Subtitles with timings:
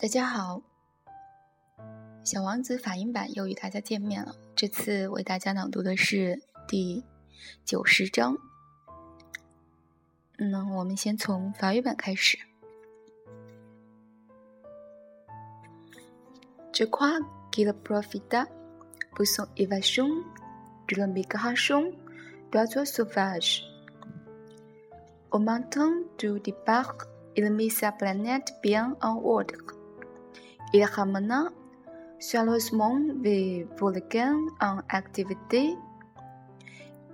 [0.00, 0.62] 大家好，
[2.22, 4.32] 小王子法音版又与大家见面了。
[4.54, 7.02] 这次为大家朗读的是第
[7.64, 8.38] 九十章。
[10.36, 12.38] 那我们先从法语版开始。
[16.72, 17.18] Je crois
[17.50, 18.46] qu'il profita
[19.16, 20.06] pour son évasion
[20.86, 21.92] de l'immigration
[22.52, 23.64] d'oiseaux sauvages.
[25.32, 26.94] Au matin du départ,
[27.34, 29.76] il mit sa planète bien en ordre.
[30.74, 31.48] Il ramena
[32.18, 35.74] soigneusement les volcans en activité.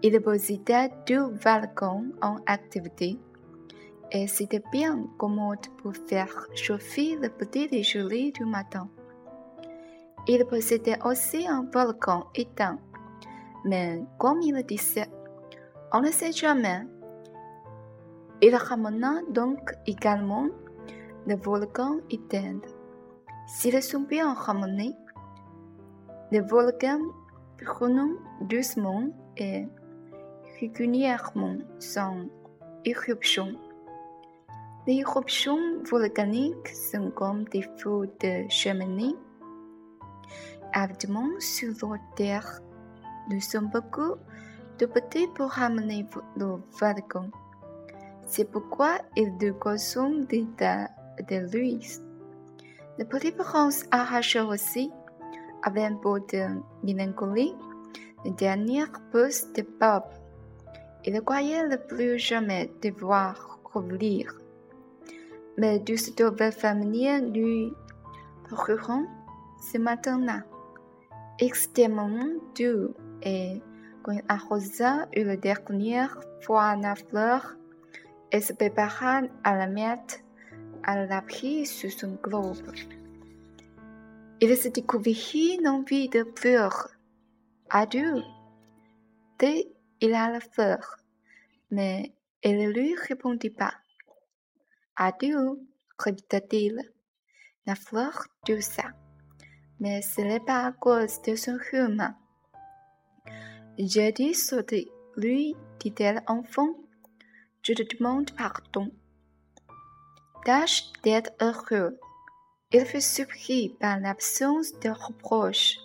[0.03, 3.19] Il posita deux volcans en activité.
[4.11, 8.89] Et c'était bien commode pour faire chauffer le petit déjeuner du matin.
[10.27, 12.79] Il possédait aussi un volcan éteint.
[13.65, 15.09] Mais comme il disait,
[15.93, 16.83] on ne sait jamais.
[18.43, 20.49] Il ramena donc également
[21.27, 22.61] le volcan éteint.
[23.47, 24.97] S'ils sont bien ramenés,
[26.31, 27.13] les volcans
[27.63, 29.67] prennent doucement et
[30.61, 32.31] régulièrement son
[32.87, 33.53] éruption.
[34.87, 39.15] Les éruptions volcaniques sont comme des feux de cheminée.
[40.75, 42.61] Évidemment, sur la Terre,
[43.31, 44.17] nous sommes beaucoup
[44.79, 46.07] de petits pour ramener
[46.37, 47.31] le volcan.
[48.27, 50.89] C'est pourquoi ils de consomment des tas
[51.29, 52.04] de l'huile.
[52.97, 54.89] Le petit prince arracha aussi,
[55.65, 56.47] avec un peu de
[56.85, 57.57] mélancolie,
[58.25, 60.05] le dernier pouce de Bob.
[61.05, 64.41] Il croyait ne plus jamais devoir revenir.
[65.59, 67.73] Mais deux nouvelles familles lui
[68.49, 69.03] parurent
[69.73, 70.45] ce matin-là,
[71.41, 73.61] extrêmement doux, et
[74.05, 77.57] quand arrosa une dernière fois la fleur,
[78.31, 80.24] et se prépara à la mettre
[80.85, 82.73] à l'abri sur son globe.
[84.41, 86.91] Il se découvrit l'envie de pleurer.
[87.71, 88.23] Adieu.
[89.39, 90.97] Dès il la fleur,
[91.71, 93.75] mais elle ne lui répondit pas.
[94.97, 95.59] Adieu,
[95.99, 96.79] répéta-t-il.
[97.67, 98.93] La fleur douça,
[99.81, 102.15] mais ce n'est pas à cause de son rhume.
[103.79, 106.75] J'ai dit sauter, lui, dit-elle enfin.
[107.63, 108.91] Je te demande pardon.
[110.45, 111.99] Tâche d'être heureux.
[112.71, 115.79] Il fut surpris par l'absence de reproche.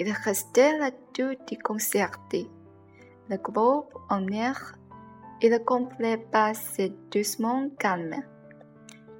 [0.00, 2.50] Il restait là tout déconcerté.
[3.28, 4.74] Le globe en air
[5.40, 8.16] et le complet passait doucement calme.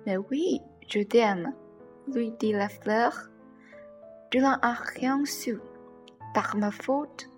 [0.07, 1.55] Mais oui, je t'aime,
[2.13, 3.29] lui dit la fleur.
[4.33, 5.61] Tu n'en as rien su.
[6.35, 7.29] Par ma faute,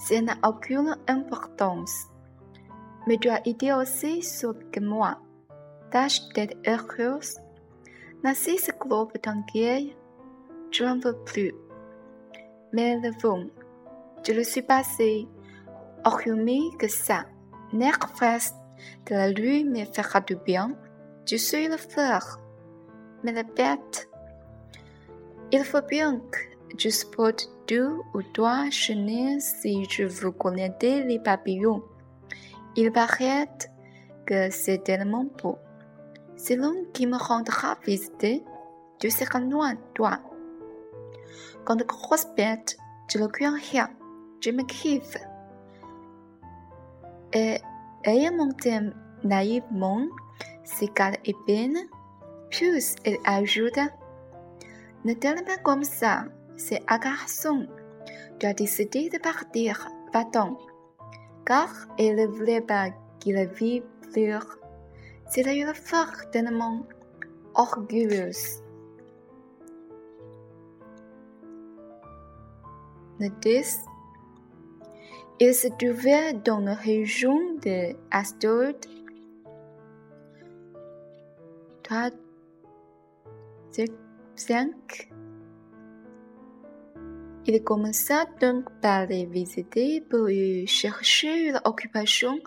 [0.00, 2.08] ça n'a aucune importance.
[3.06, 5.20] Mais tu as été aussi sûr que moi.
[5.94, 7.38] Heureuse.
[8.24, 9.94] Ainsi ce globe t'inquiète.
[10.70, 11.52] Je n'en veux plus.
[12.72, 13.44] Mais le vent,
[14.26, 15.28] je le suis passé.
[16.04, 17.26] Hormis que ça,
[17.74, 18.38] l'air frais
[19.06, 20.72] de la nuit me fera du bien.
[21.26, 22.40] Je suis la fleur.
[23.22, 24.08] Mais la bête,
[25.52, 26.38] il faut bien que
[26.78, 31.82] je supporte deux ou trois chenilles si je veux connaître les papillons.
[32.76, 33.48] Il paraît
[34.26, 35.58] que c'est tellement beau.
[36.42, 38.42] C'est l'homme qui me rendra visiter.
[38.98, 40.18] Tu seras loin, toi.
[41.64, 42.76] Quand de grosses bêtes,
[43.32, 43.88] crains rien.
[44.40, 45.16] Je me kiffe.
[47.32, 47.58] Et
[48.02, 48.76] ayant monté
[49.22, 50.08] naïvement
[50.64, 51.78] ses quatre épines,
[52.50, 52.66] puis
[53.04, 53.86] elle ajouta
[55.04, 56.24] Ne t'aime pas comme ça,
[56.56, 57.68] c'est un garçon.
[58.40, 60.58] Tu as décidé de partir, va-t'en
[61.44, 62.88] car elle ne voulait pas
[63.20, 63.84] qu'il vive
[65.34, 66.86] C'était une femme tellement
[67.54, 68.62] orgueilleuse.
[73.18, 73.78] Le 10.
[75.40, 78.74] Il se trouvait dans la région de Astor.
[81.84, 82.10] 3,
[84.36, 85.12] 5.
[87.46, 90.28] Il commença donc par les visiter pour
[90.66, 92.38] chercher une occupation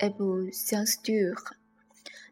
[0.00, 1.61] et pour s'instruire.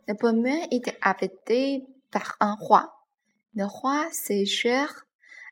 [0.09, 2.93] Le premier était habité par un roi.
[3.55, 5.07] Le roi, c'est cher,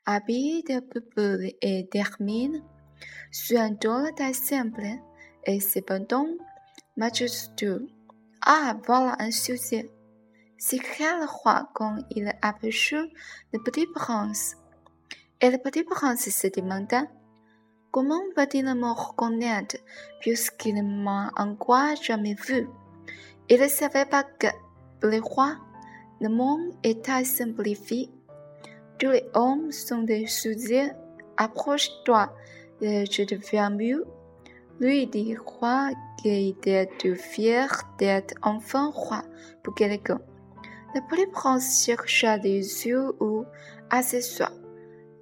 [0.07, 2.63] habillé de peuple et d'hermine,
[3.31, 4.87] sur un de taille simple
[5.45, 6.29] et cependant
[6.97, 7.89] majestueux.
[8.45, 9.91] Ah, voilà un sujet!
[10.59, 13.09] s'écria le roi quand il aperçut
[13.53, 14.57] le petit prince?
[15.41, 17.05] Et le petit prince se demanda
[17.91, 19.77] Comment va-t-il me reconnaître
[20.21, 22.69] puisqu'il m'a encore jamais vu
[23.51, 24.49] Il ne savait pas que
[25.03, 25.57] le roi
[26.21, 28.11] Le monde est à simplifier.
[28.99, 30.91] Tous les hommes sont des sujets.
[31.39, 32.35] Approche-toi,
[32.83, 34.05] je deviens mieux.
[34.81, 35.91] Lui dit roi
[36.21, 37.69] qu'il était fier
[37.99, 39.23] d'être enfin roi
[39.63, 40.21] pour quelqu'un.
[40.95, 43.45] Le prince chercha des yeux où
[44.21, 44.51] soi.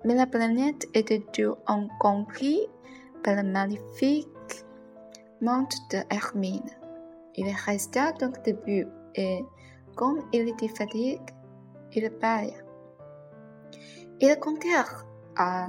[0.05, 2.61] Mais la planète était tout incompris
[3.23, 4.29] par le magnifique
[5.41, 6.86] mante de Hermine.
[7.37, 9.45] Il resta donc debout et,
[9.95, 11.21] comme il était fatigué,
[11.93, 12.53] il parla.
[14.21, 15.05] Il comptèrent
[15.37, 15.69] à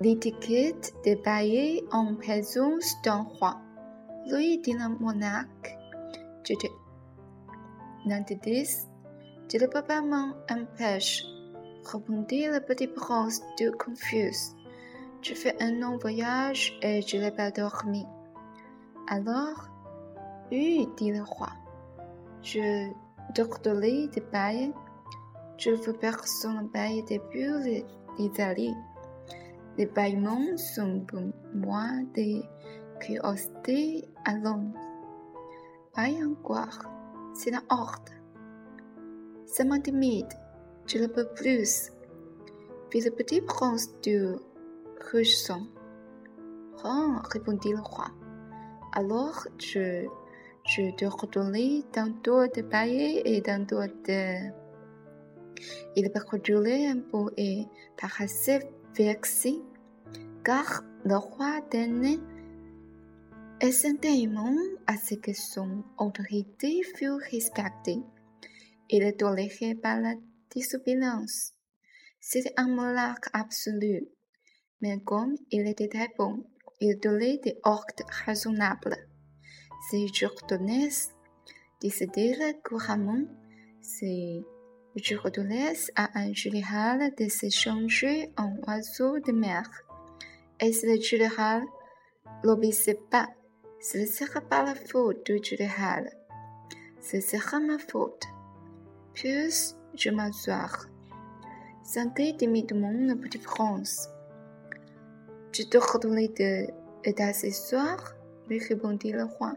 [0.00, 3.56] l'étiquette des baillets en présence d'un roi.
[4.28, 5.76] Lui dit le monarque,
[6.44, 6.66] je te
[8.06, 8.86] n'interdis,
[9.52, 11.24] je ne peux pas m'empêcher,
[11.84, 14.54] répondit le petit prince tout confus.
[15.22, 18.04] Je fais un long voyage et je n'ai pas dormi.
[19.08, 19.68] Alors,
[20.50, 21.50] oui, dit le roi,
[22.42, 22.90] je
[23.34, 24.72] t'ordonne de bailler.
[25.58, 27.84] Je veux personne bailler depuis
[28.18, 28.74] l'Italie.
[29.78, 31.20] Les bâillements sont pour
[31.54, 32.42] moi des
[32.98, 34.76] curiosités à Londres.
[35.94, 36.80] Baille encore,
[37.32, 38.12] c'est un ordre.
[39.46, 40.32] Ça m'intimide,
[40.86, 41.92] je ne peux plus.
[42.90, 44.36] Puis le petit prince de
[45.12, 45.68] Ruchson.
[46.84, 48.06] Oh, répondit le roi.
[48.96, 50.06] Alors je,
[50.64, 54.50] je te redonnais tantôt de bailler et tantôt de.
[55.96, 57.66] Il reculait un peu et
[57.98, 58.66] paraissait
[58.96, 59.60] vexé,
[60.42, 62.20] car le roi tenait
[63.60, 64.56] essentiellement
[64.86, 68.00] à ce que son autorité fût respectée.
[68.88, 70.14] Il ne tolérait pas la
[70.54, 71.52] désobéissance.
[72.18, 74.08] C'était un monarque absolu.
[74.80, 76.44] Mais comme il était très bon,
[76.80, 78.96] il donnait des ordres raisonnables.
[79.88, 80.90] Si Jordanes
[81.80, 83.26] décidait couramment,
[83.80, 84.44] si
[84.96, 89.68] Jordanes à un général de se changer en oiseau de mer.
[90.58, 91.62] Et si le général
[92.42, 93.28] l'obéissait pas,
[93.80, 96.10] ce ne sera pas la faute du général.
[97.00, 98.24] Ce sera ma faute.
[99.12, 100.86] Puis je m'asseoir.
[101.84, 104.08] Santé timidement la petite France.
[105.56, 108.14] Je te redonnais de t'asseoir,
[108.46, 109.54] lui répondit le roi,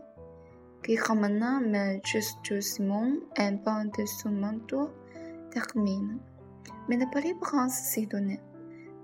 [0.82, 4.92] qui ramena majestueusement un pan de son manteau
[5.52, 6.20] termine.
[6.88, 6.98] Mais
[7.42, 8.40] prince s'y donnait.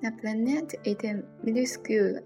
[0.04, 2.24] La planète était minuscule.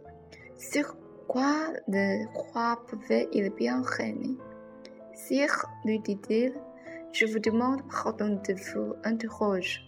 [0.55, 0.95] Sur
[1.27, 4.37] quoi le roi pouvait-il bien régner?
[5.15, 6.53] Sire, lui dit-il,
[7.11, 9.79] je vous demande pardon de vous interroger.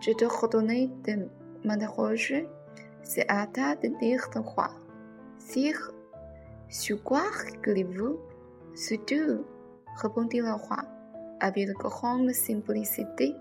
[0.00, 1.28] Je te redonnais de
[1.64, 2.48] m'interroger
[3.02, 4.70] c'est à ta de dire le roi.
[5.38, 5.92] Sire,
[6.68, 8.18] sur quoi rigolez-vous
[8.74, 9.44] Sur tout,
[9.96, 10.84] répondit le roi,
[11.40, 13.34] avec grande simplicité.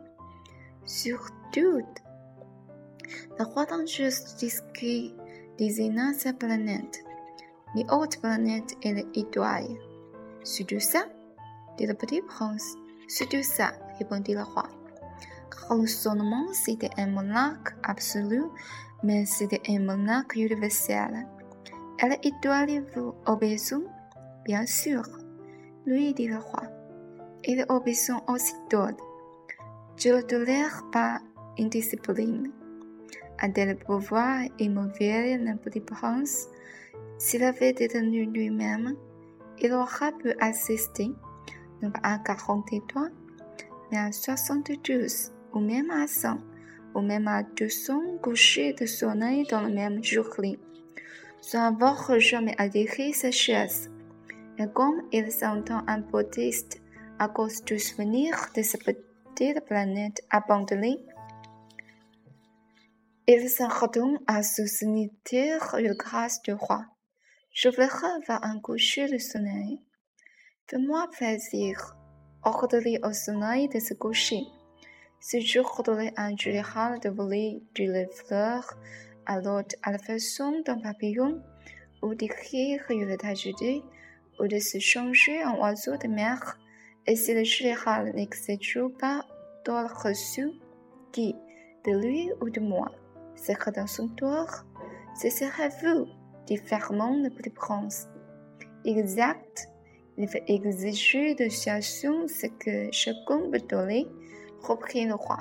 [0.85, 1.85] Sur tout.
[3.38, 5.11] Le roi d'un juste discret
[5.57, 7.03] désigna sa planète,
[7.75, 9.77] les autres planètes et les étoiles.
[10.44, 11.03] Sur tout ça,
[11.77, 12.75] dit le petit prince.
[13.07, 14.78] Sur tout ça, répondit le roi.
[15.69, 18.44] Le sonnement, c'était un monarque absolu
[19.04, 21.27] mais c'était un monarque universel.
[22.00, 23.86] Elle étoile vous obéissons
[24.45, 25.04] Bien sûr,
[25.86, 26.63] lui dit le roi.
[27.43, 28.88] Il obéissant aussitôt.
[29.96, 31.20] Je ne tolère pas
[31.58, 32.51] indiscipline.
[33.38, 36.48] A-t-elle pouvoir immobilier le petit prince
[37.17, 38.96] S'il avait détenu lui-même,
[39.60, 41.12] il aurait pu assister,
[41.82, 43.08] non pas à 43,
[43.91, 46.38] mais à 72 ou même à 100
[46.96, 50.60] ou même à 200 couchers de soleil dans le même journée,
[51.41, 53.91] sans avoir jamais adhéré sa chaise.
[54.58, 56.82] Et comme il s'entend un bouddhiste
[57.20, 61.00] à cause du souvenir de sa petite planète abandonnée,
[63.27, 66.86] il s'en retourne à soutenir le grâce du roi.
[67.53, 69.82] Je voudrais voir un coucher de soleil.
[70.68, 71.96] Fais-moi plaisir,
[72.44, 74.41] ordonnez au soleil de se coucher.
[75.21, 78.77] Ce jour donné un général de voler de fleurs
[79.25, 81.43] à l'autre à la façon d'un papillon,
[82.01, 83.83] ou d'écrire une tragédie,
[84.39, 86.57] ou de se changer en oiseau de mer,
[87.05, 89.25] et si le général n'exécute pas
[89.65, 90.51] d'ordre reçu,
[91.11, 91.35] dit
[91.85, 92.89] de lui ou de moi,
[93.35, 94.47] c'est que dans son tour,
[95.21, 96.07] ce serait vous,
[96.45, 98.07] dit fermement le petit prince.
[98.85, 99.67] Exact,
[100.17, 104.07] il veut exiger de situation ce que chacun peut donner
[104.62, 105.39] reprit le roi.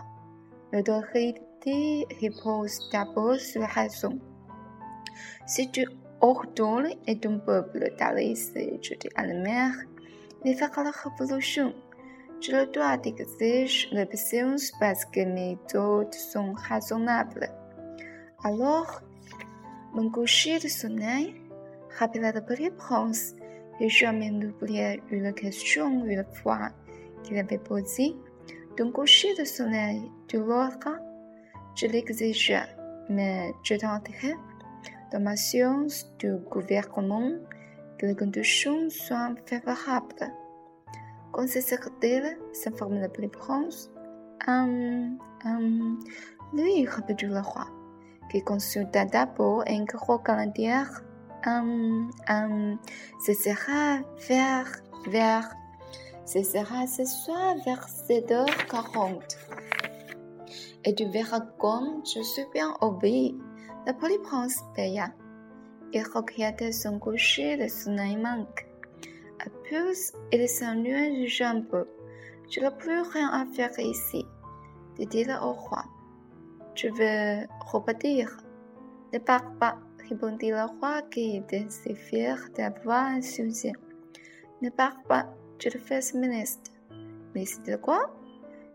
[0.72, 4.18] L'autorité repose d'abord sur la raison.
[5.46, 5.86] Si tu
[6.20, 9.72] ordonnes et ton peuple d'aller se jeter à la mer,
[10.44, 11.74] il fera la révolution.
[12.40, 17.50] Je le dois d'exiger l'obéissance parce que mes méthodes sont raisonnables.
[18.44, 19.02] Alors,
[19.92, 21.34] mon coucher de sommeil
[21.98, 23.34] rappela le petit prince
[23.80, 26.68] et jamais n'oublié une question une fois
[27.24, 28.14] qu'il avait posée.
[28.78, 30.88] D'un coucher de sommeil de l'autre,
[31.74, 32.62] je l'exigeais,
[33.08, 34.36] mais je tenterai,
[35.10, 37.32] dans ma science du gouvernement,
[37.98, 40.32] que les conditions soient favorables.
[41.32, 43.90] Considère-t-il s'informe le petit prince.
[44.46, 45.98] Hum, hum,
[46.52, 47.66] lui répondit le roi,
[48.30, 50.84] qui consulta d'abord un gros calendrier.
[51.46, 52.78] Hum, hum,
[53.26, 54.70] ce sera vers,
[55.08, 55.52] vers,
[56.28, 59.38] ce sera ce soir vers 7h40.
[60.84, 63.34] Et tu verras comme je suis bien obéi.
[63.86, 65.14] Le petit prince paya.
[65.94, 68.66] Il regarda son coucher de son manque.
[69.40, 71.86] À plus, il s'ennuie du jambon.
[72.50, 74.26] Je n'ai plus rien à faire ici,
[74.96, 75.84] dit-il au roi.
[76.74, 78.36] Je veux repartir?
[79.14, 79.78] Ne pars pas,
[80.10, 83.72] répondit le roi qui était si fier d'avoir un sujet.
[84.60, 85.26] Ne pars pas,
[85.78, 86.70] fais ministre.
[87.34, 88.14] Ministre de quoi?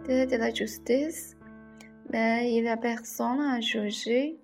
[0.08, 1.36] De, la justice.
[2.12, 4.38] Mais il n'y a personne à juger.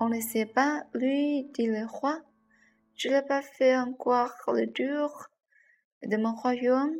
[0.00, 2.20] On ne sait pas, lui, dit le roi.
[2.96, 5.28] Je n'ai pas fait encore le tour
[6.02, 6.96] de mon royaume.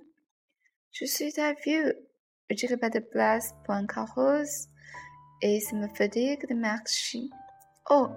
[0.93, 2.07] Je suis un vieux.
[2.51, 4.69] Je n'ai pas de place pour un carrosse
[5.43, 7.29] et ça me fatigue de marcher.
[7.91, 8.09] Oh,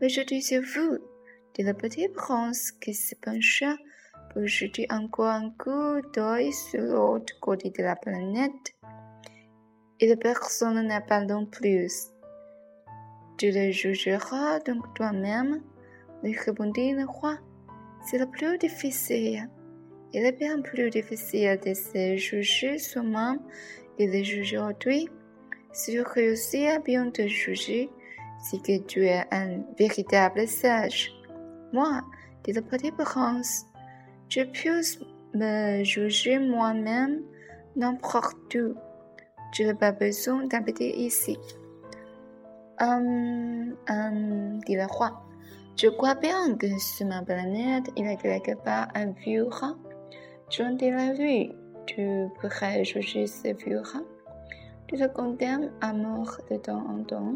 [0.00, 0.98] mais je dis à vous,
[1.54, 3.76] dit le petit prince qui se pencha
[4.32, 8.74] pour jeter encore un coup d'œil sur l'autre côté de la planète.
[10.00, 11.90] Et personne n'a pas non plus.
[13.38, 15.62] Tu le jugeras donc toi-même
[16.22, 17.38] lui répondit le roi.
[18.04, 19.48] C'est le plus difficile.
[20.12, 23.40] Il est bien plus difficile de se juger soi-même
[23.98, 25.08] que de juger autrui.
[25.72, 27.88] Si tu réussis à bien te juger,
[28.42, 31.12] c'est que tu es un véritable sage.
[31.72, 32.02] Moi,
[32.44, 33.66] dit le petit prince,
[34.32, 34.70] je puis
[35.34, 37.20] me juger moi-même
[37.76, 38.74] n'importe où.
[39.52, 41.36] Je n'ai pas besoin d'habiter ici.
[42.80, 45.22] Hum, hum, dit le roi.
[45.76, 49.76] Je crois bien que sur ma planète, il y a quelque part un vieux rat.
[50.48, 51.52] J'en dirai lui,
[51.86, 54.08] tu pourrais juger ce vieux rat.
[54.86, 57.34] Tu le condamnes à mort de temps en temps.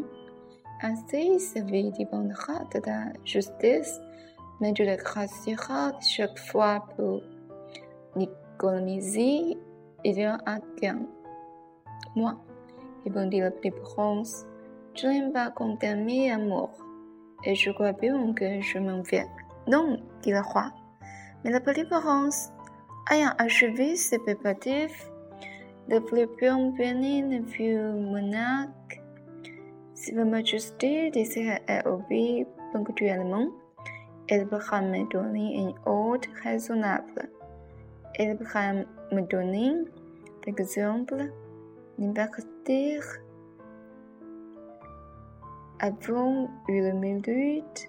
[0.81, 3.99] Ainsi, sa vie dépendra de la justice,
[4.59, 7.21] mais tu le gracieras chaque fois pour
[8.15, 9.57] l'économiser
[10.03, 11.01] et bien un gain.
[12.15, 12.35] Moi,
[13.03, 14.45] répondit le petit prince,
[14.95, 16.77] je n'aime pas condamner à mort
[17.43, 19.27] et je crois bien que je m'en vais.
[19.67, 20.71] Non, dit le roi.
[21.43, 22.49] Mais la préférence,
[23.11, 25.09] ayant achevé ses préparatifs,
[25.89, 29.01] le plus bien béni vieux monarque,
[29.93, 33.47] si votre majesté désire obéir ponctuellement,
[34.29, 37.29] elle pourra me donner une ordre raisonnable.
[38.19, 39.73] Me donner,
[40.43, 41.31] par exemple,
[41.97, 42.99] liberté
[45.79, 47.87] avant une minute,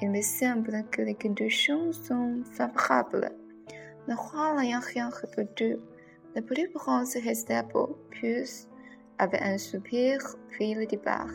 [0.00, 3.30] il me semble que les conditions sont favorables.
[4.08, 5.76] Le roi n'ayant rien répondu,
[6.34, 8.66] le plus prince resta pour plus
[9.18, 11.30] avec un soupir puis le départ.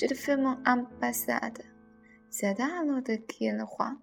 [0.00, 1.58] Je te fais mon ambassade.
[2.30, 3.96] C'est alors de qui le roi.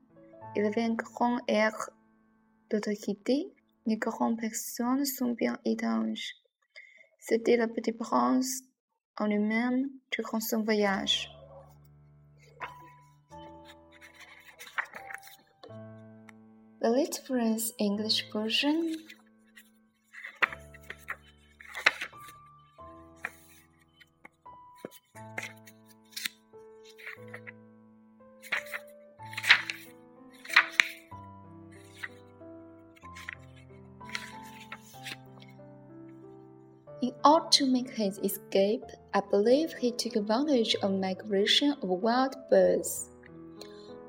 [0.56, 1.90] Il avait un grand air
[2.70, 3.54] d'autorité.
[3.86, 6.34] Les grandes personnes sont bien étranges.
[7.20, 8.64] C'était le petit prince
[9.18, 11.30] en lui-même durant son voyage.
[16.82, 18.76] The Little Prince English version
[37.26, 43.12] Order to make his escape, I believe he took advantage of migration of wild birds.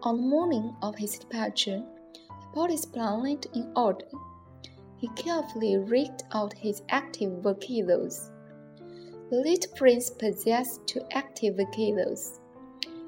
[0.02, 1.80] On the morning of his departure,
[2.18, 4.06] he put his planet in order.
[4.96, 8.32] He carefully rigged out his active volcanoes.
[9.30, 12.40] The little prince possessed two active volcanoes,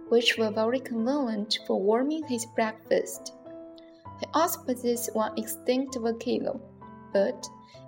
[0.09, 3.33] which were very convenient for warming his breakfast.
[4.21, 6.61] He also possessed one extinct volcano,
[7.13, 7.45] but,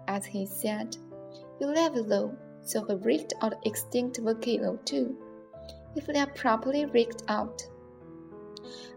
[0.08, 0.96] as he said,
[1.66, 5.16] low, so he rigged out extinct volcano too,
[5.96, 7.62] if they are properly rigged out.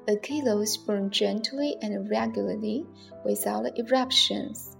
[0.08, 2.86] Volcanoes burn gently and regularly
[3.24, 4.76] without eruptions.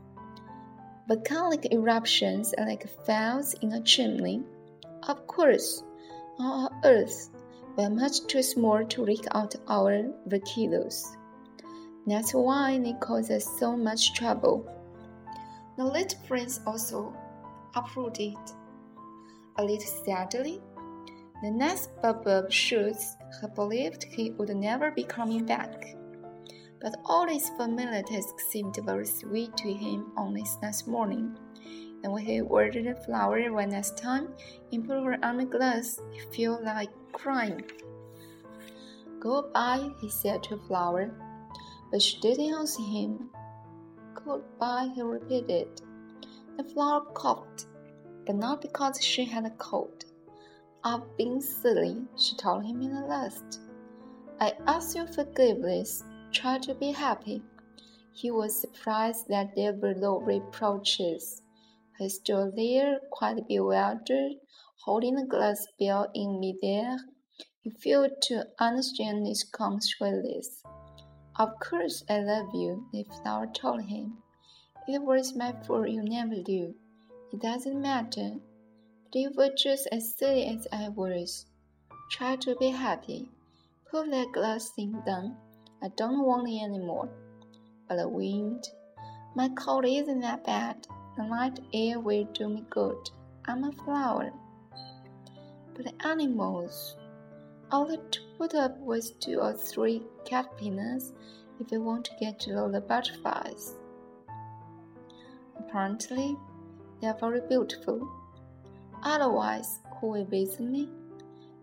[1.08, 4.44] volcanic eruptions are like fires in a chimney.
[5.08, 5.84] Of course,
[6.40, 7.30] on our Earth,
[7.78, 11.06] we are much too small to rig out our volcanoes.
[12.08, 14.66] That's why they cause us so much trouble.
[15.78, 17.14] The little prince also
[17.76, 18.38] uprooted
[19.58, 20.62] a little sadly.
[21.42, 25.96] The next Bubble shoots had believed he would never be coming back.
[26.82, 31.38] But all his familiar tasks seemed very sweet to him on this next morning.
[32.04, 34.30] And when he ordered the flower one last time
[34.72, 37.64] and put her on glass, he felt like crying.
[39.20, 41.12] Goodbye, he said to Flower.
[41.92, 43.30] But she didn't answer him.
[44.16, 45.82] Goodbye, he repeated.
[46.62, 47.66] The flower coughed,
[48.24, 50.06] but not because she had a cold.
[50.84, 53.62] I've been silly, she told him in the last.
[54.40, 56.04] I ask your forgiveness.
[56.32, 57.42] Try to be happy.
[58.14, 61.42] He was surprised that there were no reproaches.
[61.98, 64.34] He stood there, quite bewildered,
[64.86, 67.00] holding the glass bell in midair
[67.62, 70.62] he failed to understand his consequences.
[71.40, 74.22] Of course I love you, the flower told him.
[74.88, 76.74] It was my fault you never do.
[77.32, 78.38] It doesn't matter.
[79.12, 81.46] But you were just as silly as I was.
[82.10, 83.30] Try to be happy.
[83.92, 85.38] Put that glass thing down.
[85.84, 87.10] I don't want it anymore.
[87.88, 88.70] But the wind,
[89.36, 90.88] my cold isn't that bad.
[91.16, 93.10] The night air will do me good.
[93.46, 94.34] I'm a flower.
[95.76, 96.96] But the animals,
[97.72, 101.14] all to put up with two or three caterpillars
[101.60, 103.76] if you want to get to know the butterflies.
[105.72, 106.36] Apparently,
[107.00, 108.06] they are very beautiful.
[109.04, 110.90] Otherwise, who will visit me?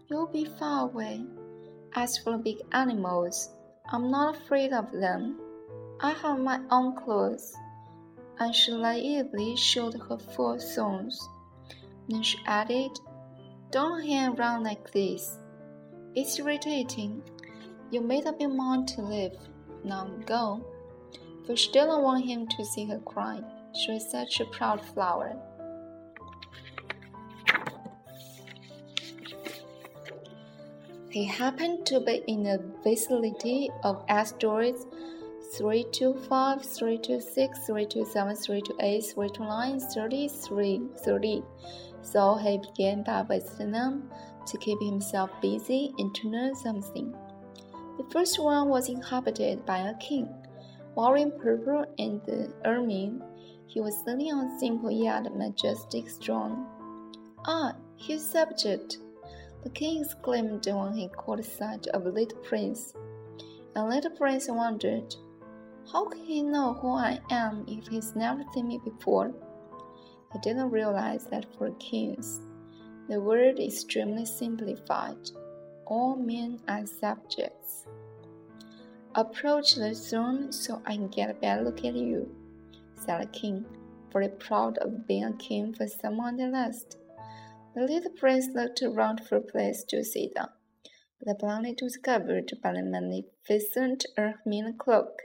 [0.08, 1.26] You'll be far away.
[1.94, 3.50] As for big animals,
[3.90, 5.38] I'm not afraid of them.
[6.00, 7.54] I have my own clothes.
[8.38, 11.20] And she naively showed her four songs.
[12.08, 12.98] Then she added,
[13.70, 15.36] Don't hang around like this.
[16.14, 17.22] It's irritating.
[17.90, 19.36] You made up your mind to leave.
[19.84, 20.64] Now go.
[21.44, 23.42] For she didn't want him to see her cry.
[23.74, 25.36] She was such a proud flower.
[31.10, 34.86] He happened to be in the vicinity of asteroids
[35.56, 41.42] 325, 326, 327, 328, 329, 33, 30.
[42.02, 44.10] So he began by visiting them
[44.46, 47.14] to keep himself busy and to learn something.
[47.96, 50.28] The first one was inhabited by a king.
[50.94, 52.20] Wearing purple and
[52.64, 53.22] ermine,
[53.68, 56.66] he was sitting on simple yet majestic throne.
[57.46, 58.98] Ah, his subject!
[59.62, 62.94] The king exclaimed when he caught sight of the little prince.
[63.76, 65.14] And little prince wondered,
[65.92, 69.32] how can he know who I am if he's never seen me before?
[70.32, 72.40] He didn't realize that for kings,
[73.08, 75.30] the word is extremely simplified.
[75.86, 77.86] All men are subjects.
[79.14, 82.30] Approach the throne so I can get a better look at you,
[82.98, 83.64] said the king,
[84.12, 86.98] very proud of being a king for someone the last.
[87.74, 90.50] The little prince looked around for a place to sit down,
[91.20, 95.22] the planet was covered by the magnificent ermine cloak.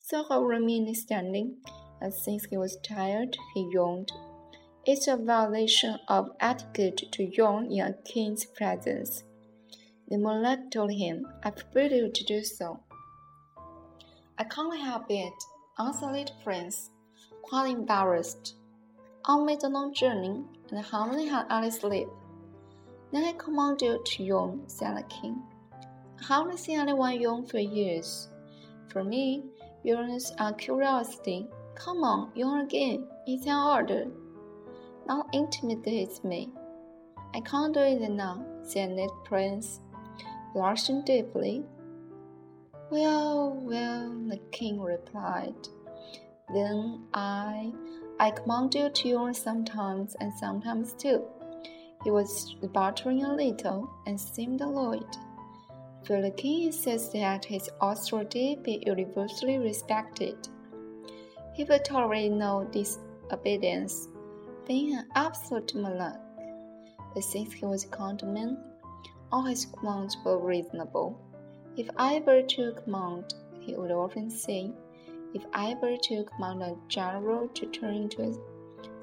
[0.00, 1.56] So he remained standing,
[2.00, 4.10] and since he was tired, he yawned
[4.86, 9.24] it's a violation of etiquette to yawn in a king's presence.
[10.08, 12.80] The monarch told him, I forbid you to do so.
[14.38, 15.34] I can't help it,
[15.78, 16.90] little prince,
[17.42, 18.54] quite embarrassed.
[19.24, 22.08] I made a long journey, and hardly had any sleep.
[23.12, 25.42] Then I command you to yawn, said the king.
[26.20, 28.28] I haven't seen anyone yawn for years.
[28.88, 29.44] For me,
[29.82, 31.48] yawns are curiosity.
[31.74, 33.06] Come on, yawn again.
[33.26, 34.06] It's an order.
[35.06, 36.52] Now intimidate me.
[37.34, 39.80] I can't do it now, said the prince,
[40.52, 41.64] blushing deeply.
[42.90, 45.54] Well, well, the king replied.
[46.52, 47.72] Then I,
[48.18, 51.22] I command you to yawn sometimes and sometimes too.
[52.02, 55.16] He was buttering a little and seemed annoyed.
[56.04, 60.48] For the king insists that his authority be universally respected.
[61.54, 64.08] He will tolerate no disobedience
[64.66, 66.20] being an absolute monarch.
[67.14, 68.56] But since he was a command
[69.30, 71.29] all his commands were reasonable.
[71.76, 74.72] If I were to command, he would often say,
[75.34, 78.34] if I were to command a general to turn into a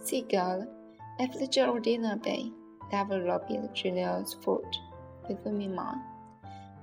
[0.04, 0.68] seagull,
[1.48, 2.52] general didn't obey,
[2.92, 4.78] that would not be the general's fault,
[5.30, 6.02] it would be mine.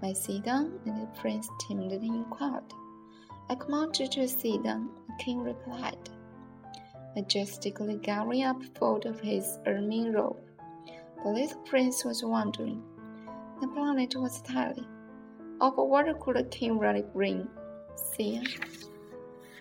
[0.01, 2.73] My down, and the prince timidly inquired.
[3.51, 6.11] I command you to sit down, the king replied.
[7.15, 10.37] majestically gathering up fold of his ermine robe.
[11.23, 12.83] The little prince was wondering.
[13.61, 14.87] The planet was tiny.
[15.61, 17.49] Of what could a king really bring?
[17.95, 18.43] See,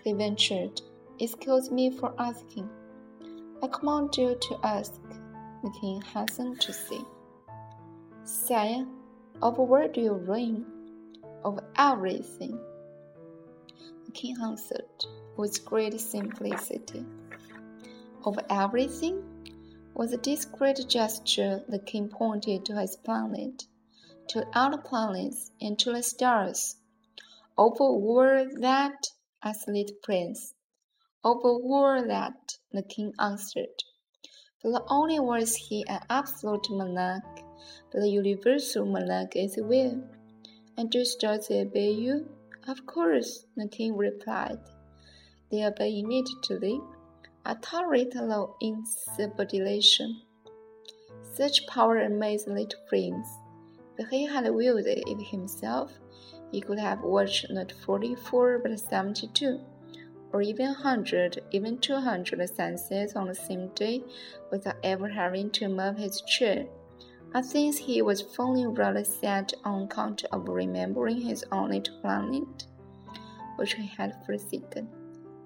[0.02, 0.80] he ventured.
[1.18, 2.68] Excuse me for asking.
[3.62, 5.00] I command you to ask.
[5.62, 7.00] The king hastened to say.
[8.24, 8.86] Sire,
[9.40, 10.66] of what do you reign?
[11.44, 12.58] Of everything.
[14.06, 17.04] The king answered with great simplicity.
[18.24, 19.22] Of everything?
[19.94, 23.66] With a discreet gesture, the king pointed to his planet,
[24.28, 26.76] to other planets, and to the stars.
[27.56, 29.06] Over all that,
[29.42, 29.68] asked
[30.02, 30.54] prince.
[31.22, 33.82] Over all that, the king answered.
[34.60, 37.42] For not only was he an absolute monarch,
[37.92, 40.02] but the universal monarch as well.
[40.76, 42.28] And just they obey you?
[42.66, 44.58] Of course, the king replied.
[45.50, 46.80] They obey immediately.
[47.44, 50.22] I tolerate no insubordination.
[51.34, 53.28] Such power amazed little prince.
[53.96, 55.92] If he had willed it himself,
[56.50, 59.60] he could have watched not forty-four but seventy-two,
[60.32, 64.02] or even a hundred, even two hundred sunsets on the same day
[64.50, 66.66] without ever having to move his chair.
[67.34, 72.66] I think he was feeling rather sad on account of remembering his little planet,
[73.56, 74.88] which he had forsaken.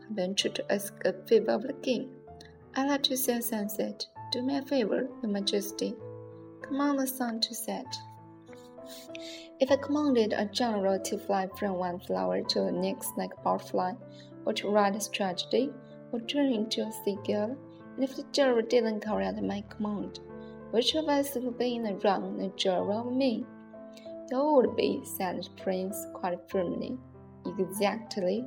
[0.03, 2.11] I ventured to ask a favor of the king.
[2.75, 4.07] I'd like to see a sunset.
[4.33, 5.95] Do me a favor, Your Majesty.
[6.61, 7.87] Command the sun to set.
[9.61, 13.40] If I commanded a general to fly from one flower to the next like a
[13.40, 13.94] butterfly,
[14.44, 15.70] or to write a tragedy,
[16.12, 17.57] or turn into a seagull,
[17.94, 20.20] and if the general didn't carry out my command,
[20.70, 23.46] which of us would be in the wrong, the general or me?
[24.31, 26.98] You would be, said the prince quite firmly.
[27.59, 28.44] Exactly.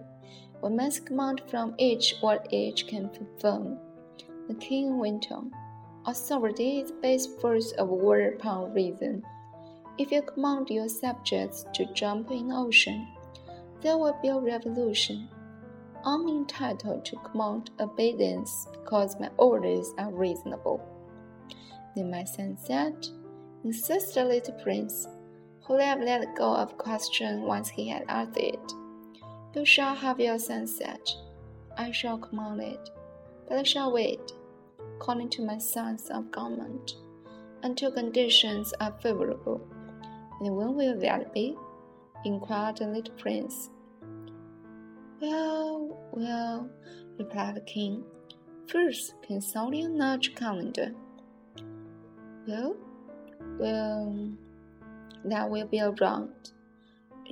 [0.61, 3.79] We must command from each what each can perform.
[4.47, 5.51] The king went on.
[6.05, 9.23] Authority is based first of war upon reason.
[9.97, 13.07] If you command your subjects to jump in the ocean,
[13.81, 15.29] there will be a revolution.
[16.05, 20.81] I'm entitled to command obedience because my orders are reasonable.
[21.95, 23.05] Then my son said,
[23.63, 25.07] insisted the little prince,
[25.63, 28.73] who had let go of question once he had asked it.
[29.53, 31.07] You shall have your sunset.
[31.77, 32.89] I shall command it,
[33.47, 34.31] but I shall wait,
[34.95, 36.95] according to my sons of government,
[37.61, 39.61] until conditions are favorable.
[40.41, 41.55] And when will that be?
[42.25, 43.69] inquired the little prince.
[45.21, 46.69] Well, well,
[47.19, 48.03] replied the king.
[48.67, 50.93] First, consult your large calendar.
[52.47, 52.75] Well,
[53.59, 54.31] well,
[55.25, 56.51] that will be around,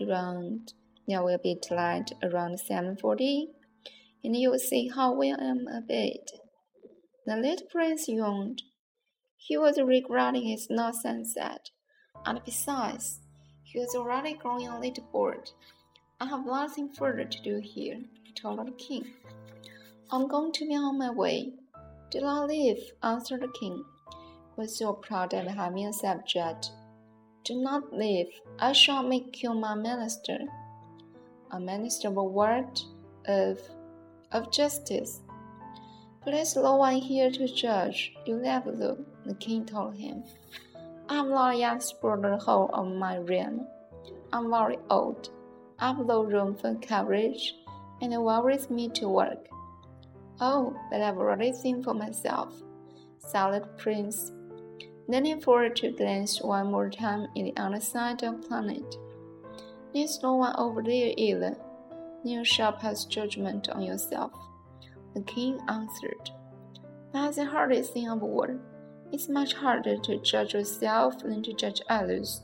[0.08, 0.74] around,
[1.08, 3.46] there will be daylight around 7.40,
[4.24, 6.26] and you will see how well I am obeyed.
[7.26, 8.62] The little prince yawned.
[9.38, 11.72] He was regretting his not sunset
[12.30, 13.22] and besides,
[13.64, 15.50] he was already growing a little bored.
[16.20, 19.14] I have nothing further to do here, he told the king.
[20.12, 21.54] I'm going to be on my way.
[22.12, 23.84] Do not leave, answered the king,
[24.56, 26.70] who was so proud of having a subject.
[27.46, 28.28] Do not leave.
[28.60, 30.38] I shall make you my minister.
[31.50, 32.84] A minister of what?
[33.26, 33.60] Of,
[34.32, 35.22] of justice.
[36.22, 38.14] Please no one here to judge.
[38.28, 40.24] You never do, the king told him.
[41.12, 43.66] I'm not yet explored the whole of my realm.
[44.32, 45.32] I'm very old.
[45.80, 47.56] I've no room for coverage,
[48.00, 49.48] and it worries me to work.
[50.40, 52.54] Oh, but I've already seen for myself,
[53.34, 54.32] the prince,
[55.08, 58.96] leaning forward to glance one more time in the other side of the planet.
[59.92, 61.58] There's no one over there either.
[62.24, 64.32] You shall pass judgment on yourself.
[65.16, 66.30] The king answered.
[67.14, 68.60] That's the hardest thing of all.
[69.12, 72.42] It's much harder to judge yourself than to judge others.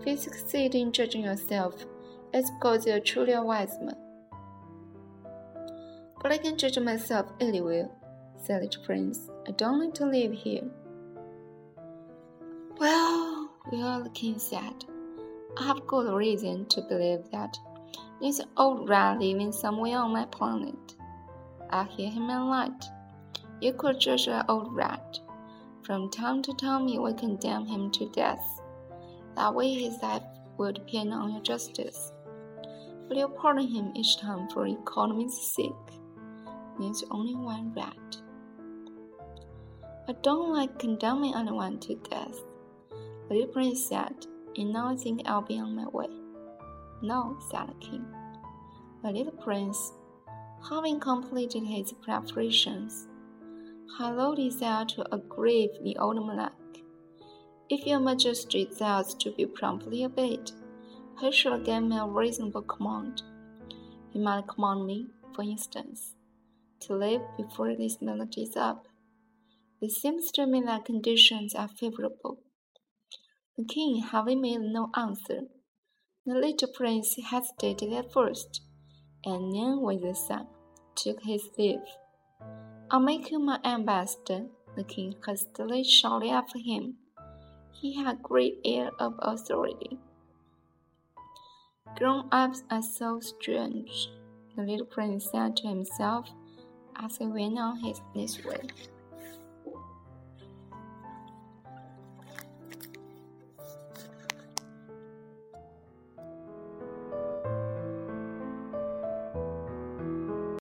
[0.00, 1.84] If you succeed in judging yourself,
[2.32, 3.96] it's because you're truly a wise man.
[6.22, 7.88] But I can judge myself anywhere,
[8.38, 9.28] said the prince.
[9.46, 10.64] I don't need to live here.
[12.78, 14.84] Well, well, the king said,
[15.58, 17.56] I have good reason to believe that
[18.20, 20.94] there's an old rat living somewhere on my planet.
[21.70, 22.84] I hear him at night.
[23.60, 25.18] You could judge an old rat.
[25.82, 28.60] From time to time, you will condemn him to death.
[29.36, 30.22] That way, his life
[30.56, 32.12] will depend on your justice.
[33.08, 35.72] Will you pardon him each time for economy's sake?
[36.78, 38.16] There's only one rat.
[40.08, 42.38] I don't like condemning anyone to death.
[43.28, 46.08] The little prince said, and now I think I'll be on my way.
[47.02, 48.06] No, said the king.
[49.02, 49.92] My little prince,
[50.70, 53.08] Having completed his preparations,
[53.98, 56.78] Hello said to aggrieve the old monarch.
[57.68, 60.50] If your majesty desires to be promptly obeyed,
[61.20, 63.20] he shall give me a reasonable command.
[64.10, 66.14] He might command me, for instance,
[66.80, 68.88] to leave before this minute is up.
[69.82, 72.38] It seems to me that conditions are favorable.
[73.58, 75.42] The king having made no answer,
[76.24, 78.62] the little prince hesitated at first,
[79.26, 80.46] and then with a sigh
[80.94, 81.84] took his leave.
[82.90, 86.96] I'll make you my ambassador, the king hastily shouted after him.
[87.72, 89.98] He had a great air of authority.
[91.96, 94.10] Grown ups are so strange,
[94.56, 96.28] the little prince said to himself
[96.96, 97.78] as he went on
[98.14, 98.60] his, way.